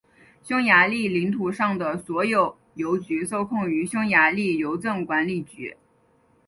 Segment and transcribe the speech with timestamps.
[0.41, 5.77] 匈牙利领土上的所有邮局受控于匈牙利邮政管理局。